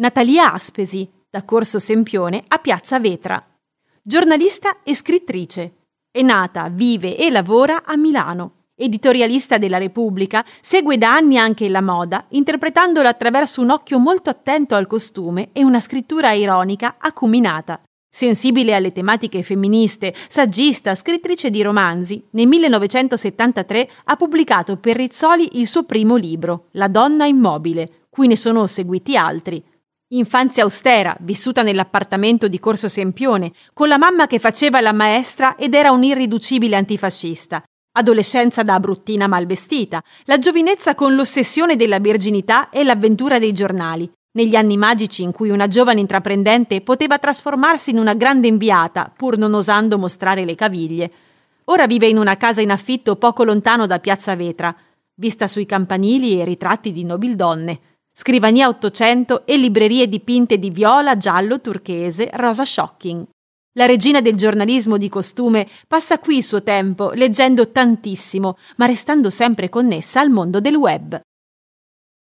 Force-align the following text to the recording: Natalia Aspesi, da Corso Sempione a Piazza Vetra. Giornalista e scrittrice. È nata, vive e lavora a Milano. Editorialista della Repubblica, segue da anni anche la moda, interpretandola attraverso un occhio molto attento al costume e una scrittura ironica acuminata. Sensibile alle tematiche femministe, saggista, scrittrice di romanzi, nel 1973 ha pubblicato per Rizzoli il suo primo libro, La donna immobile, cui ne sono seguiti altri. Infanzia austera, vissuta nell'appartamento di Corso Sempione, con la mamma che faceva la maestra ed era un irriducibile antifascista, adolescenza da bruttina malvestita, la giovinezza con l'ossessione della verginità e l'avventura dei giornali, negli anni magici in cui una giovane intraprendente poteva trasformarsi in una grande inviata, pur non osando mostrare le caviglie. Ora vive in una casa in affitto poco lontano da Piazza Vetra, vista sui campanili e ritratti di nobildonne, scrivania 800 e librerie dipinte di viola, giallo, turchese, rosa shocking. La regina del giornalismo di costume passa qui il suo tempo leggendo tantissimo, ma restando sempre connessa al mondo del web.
Natalia 0.00 0.52
Aspesi, 0.52 1.10
da 1.28 1.42
Corso 1.42 1.80
Sempione 1.80 2.44
a 2.46 2.58
Piazza 2.58 3.00
Vetra. 3.00 3.44
Giornalista 4.00 4.84
e 4.84 4.94
scrittrice. 4.94 5.86
È 6.12 6.22
nata, 6.22 6.68
vive 6.68 7.16
e 7.16 7.28
lavora 7.30 7.82
a 7.84 7.96
Milano. 7.96 8.66
Editorialista 8.76 9.58
della 9.58 9.76
Repubblica, 9.76 10.44
segue 10.60 10.98
da 10.98 11.16
anni 11.16 11.36
anche 11.36 11.68
la 11.68 11.80
moda, 11.80 12.26
interpretandola 12.28 13.08
attraverso 13.08 13.60
un 13.60 13.70
occhio 13.70 13.98
molto 13.98 14.30
attento 14.30 14.76
al 14.76 14.86
costume 14.86 15.48
e 15.52 15.64
una 15.64 15.80
scrittura 15.80 16.30
ironica 16.30 16.94
acuminata. 17.00 17.82
Sensibile 18.08 18.76
alle 18.76 18.92
tematiche 18.92 19.42
femministe, 19.42 20.14
saggista, 20.28 20.94
scrittrice 20.94 21.50
di 21.50 21.60
romanzi, 21.60 22.24
nel 22.30 22.46
1973 22.46 23.90
ha 24.04 24.14
pubblicato 24.14 24.76
per 24.76 24.94
Rizzoli 24.94 25.58
il 25.58 25.66
suo 25.66 25.82
primo 25.82 26.14
libro, 26.14 26.68
La 26.72 26.86
donna 26.86 27.26
immobile, 27.26 28.06
cui 28.08 28.28
ne 28.28 28.36
sono 28.36 28.66
seguiti 28.68 29.16
altri. 29.16 29.60
Infanzia 30.10 30.62
austera, 30.62 31.14
vissuta 31.20 31.60
nell'appartamento 31.60 32.48
di 32.48 32.58
Corso 32.58 32.88
Sempione, 32.88 33.52
con 33.74 33.88
la 33.88 33.98
mamma 33.98 34.26
che 34.26 34.38
faceva 34.38 34.80
la 34.80 34.94
maestra 34.94 35.54
ed 35.56 35.74
era 35.74 35.90
un 35.90 36.02
irriducibile 36.02 36.76
antifascista, 36.76 37.62
adolescenza 37.92 38.62
da 38.62 38.80
bruttina 38.80 39.26
malvestita, 39.26 40.02
la 40.24 40.38
giovinezza 40.38 40.94
con 40.94 41.14
l'ossessione 41.14 41.76
della 41.76 42.00
verginità 42.00 42.70
e 42.70 42.84
l'avventura 42.84 43.38
dei 43.38 43.52
giornali, 43.52 44.10
negli 44.32 44.56
anni 44.56 44.78
magici 44.78 45.22
in 45.22 45.32
cui 45.32 45.50
una 45.50 45.68
giovane 45.68 46.00
intraprendente 46.00 46.80
poteva 46.80 47.18
trasformarsi 47.18 47.90
in 47.90 47.98
una 47.98 48.14
grande 48.14 48.48
inviata, 48.48 49.12
pur 49.14 49.36
non 49.36 49.52
osando 49.52 49.98
mostrare 49.98 50.46
le 50.46 50.54
caviglie. 50.54 51.10
Ora 51.64 51.86
vive 51.86 52.06
in 52.06 52.16
una 52.16 52.38
casa 52.38 52.62
in 52.62 52.70
affitto 52.70 53.16
poco 53.16 53.44
lontano 53.44 53.86
da 53.86 53.98
Piazza 53.98 54.34
Vetra, 54.34 54.74
vista 55.16 55.46
sui 55.46 55.66
campanili 55.66 56.40
e 56.40 56.44
ritratti 56.44 56.92
di 56.92 57.04
nobildonne, 57.04 57.80
scrivania 58.20 58.66
800 58.66 59.46
e 59.46 59.56
librerie 59.56 60.08
dipinte 60.08 60.58
di 60.58 60.70
viola, 60.70 61.16
giallo, 61.16 61.60
turchese, 61.60 62.28
rosa 62.32 62.64
shocking. 62.64 63.24
La 63.74 63.86
regina 63.86 64.20
del 64.20 64.34
giornalismo 64.34 64.96
di 64.96 65.08
costume 65.08 65.68
passa 65.86 66.18
qui 66.18 66.38
il 66.38 66.42
suo 66.42 66.64
tempo 66.64 67.12
leggendo 67.12 67.70
tantissimo, 67.70 68.56
ma 68.78 68.86
restando 68.86 69.30
sempre 69.30 69.68
connessa 69.68 70.18
al 70.18 70.30
mondo 70.30 70.58
del 70.58 70.74
web. 70.74 71.20